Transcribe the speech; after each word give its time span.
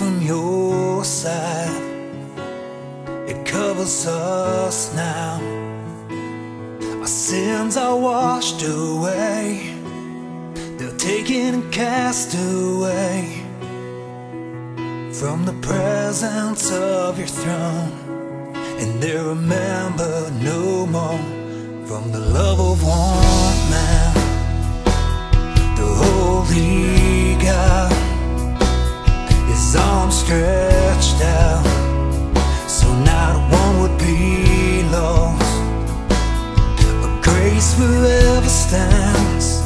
from 0.00 0.22
your 0.22 1.04
side, 1.04 1.82
it 3.28 3.44
covers 3.44 4.06
us 4.06 4.94
now. 4.94 5.38
Our 7.00 7.06
sins 7.06 7.76
are 7.76 7.98
washed 7.98 8.62
away, 8.62 9.76
they're 10.78 10.96
taken 10.96 11.54
and 11.54 11.70
cast 11.70 12.32
away 12.32 13.44
from 15.12 15.44
the 15.44 15.56
presence 15.60 16.72
of 16.72 17.18
your 17.18 17.28
throne, 17.28 17.92
and 18.80 19.02
they 19.02 19.14
remember 19.18 20.30
no 20.40 20.86
more 20.86 21.20
from 21.86 22.10
the 22.10 22.20
love 22.20 22.58
of 22.58 22.82
one 22.82 23.49
stretched 30.30 31.20
out, 31.22 31.66
so 32.68 32.86
not 33.02 33.34
one 33.50 33.80
would 33.80 33.98
be 33.98 34.84
lost. 34.92 35.58
But 37.02 37.20
grace 37.20 37.74
forever 37.74 38.48
stands, 38.48 39.60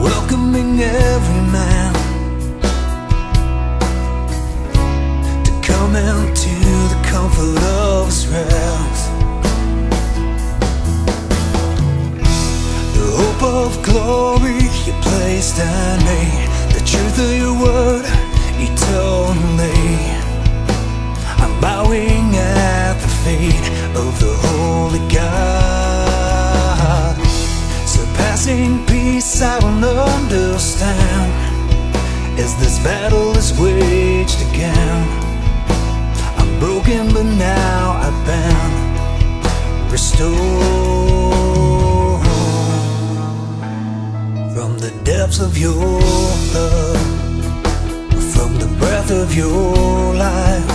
welcoming 0.00 0.78
every 0.78 1.42
man 1.50 1.92
to 5.42 5.52
come 5.68 5.96
into 5.96 6.54
the 6.92 7.00
comfort 7.02 7.60
of 7.60 8.06
His 8.06 8.28
rest. 8.28 9.10
The 12.94 13.06
hope 13.18 13.42
of 13.42 13.82
glory 13.82 14.62
you 14.86 14.92
placed 15.02 15.58
in 15.58 16.04
me 16.06 16.53
Surpassing 28.44 28.84
peace 28.84 29.40
I 29.40 29.58
don't 29.58 29.82
understand. 29.82 31.32
As 32.38 32.54
this 32.56 32.78
battle 32.80 33.34
is 33.38 33.58
waged 33.58 34.38
again 34.50 35.08
I'm 36.36 36.58
broken 36.60 37.14
but 37.14 37.22
now 37.22 37.92
I've 38.04 38.26
been 38.26 39.90
restored 39.90 40.28
From 44.52 44.78
the 44.78 44.90
depths 45.04 45.40
of 45.40 45.56
your 45.56 46.02
love 46.52 47.00
From 48.34 48.58
the 48.58 48.68
breath 48.78 49.10
of 49.10 49.34
your 49.34 50.14
life 50.16 50.68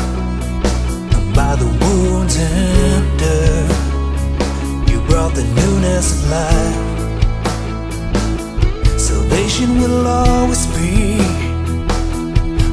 by 1.36 1.56
the 1.56 1.70
wounds 1.82 2.36
and 2.36 3.20
dirt 3.20 3.70
You 4.90 5.00
brought 5.08 5.36
the 5.36 5.44
newness 5.44 6.12
of 6.12 6.30
life 6.32 6.99
Salvation 9.10 9.82
will 9.82 10.06
always 10.06 10.68
be 10.68 11.18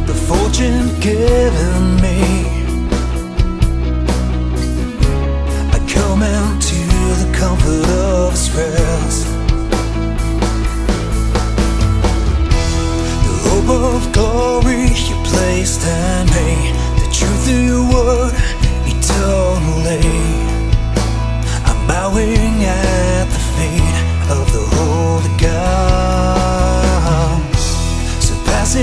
The 0.04 0.14
fortune 0.28 0.88
given 1.00 1.95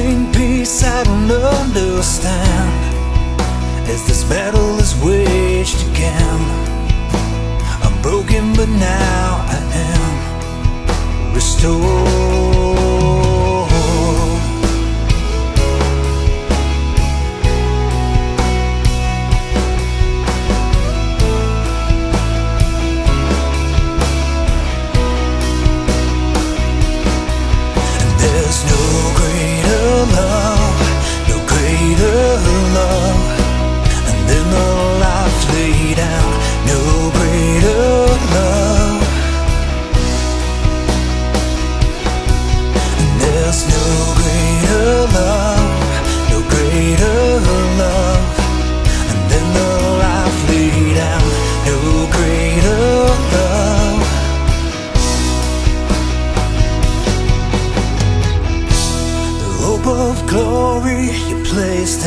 Surpassing 0.04 0.34
peace 0.34 0.84
I 0.84 1.04
don't 1.04 1.32
understand. 1.32 2.72
As 3.88 4.06
this 4.06 4.24
battle 4.26 4.78
is 4.80 4.94
waged 5.02 5.82
again 5.92 6.42
I'm 7.84 8.02
broken 8.02 8.54
but 8.54 8.68
now 8.68 9.46
I 9.48 9.60
am 9.88 11.34
restored 11.34 12.23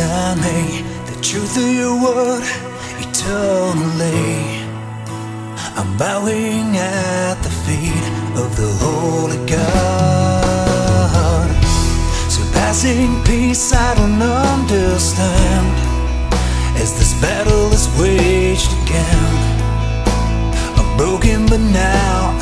finding 0.07 0.85
the 1.11 1.17
truth 1.21 1.57
of 1.57 1.69
your 1.81 1.95
word 2.07 2.45
eternally. 3.05 4.35
I'm 5.79 5.91
bowing 5.99 6.69
at 6.77 7.37
the 7.47 7.53
feet 7.65 8.07
of 8.43 8.51
the 8.61 8.71
Holy 8.85 9.41
God. 9.57 11.49
Surpassing 12.37 13.11
peace 13.25 13.73
I 13.73 13.95
don't 13.99 14.23
understand 14.23 15.67
as 16.83 16.91
this 16.99 17.13
battle 17.21 17.67
is 17.79 17.87
waged 18.01 18.73
again. 18.83 19.35
I'm 20.79 20.91
broken, 20.97 21.47
but 21.47 21.63
now 21.87 22.36